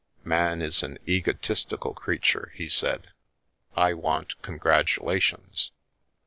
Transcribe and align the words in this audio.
"Man 0.35 0.63
is 0.63 0.81
an 0.81 0.97
egotistical 1.07 1.93
creature," 1.93 2.51
he 2.55 2.67
said." 2.69 3.09
I 3.75 3.93
want 3.93 4.41
congratulations." 4.41 5.69